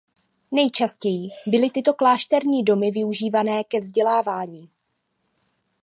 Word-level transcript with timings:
Nejčastěji 0.51 1.29
byly 1.47 1.69
tyto 1.69 1.93
klášterní 1.93 2.63
domy 2.63 2.91
využívané 2.91 3.63
ke 3.63 3.79
vzdělávání. 3.79 4.69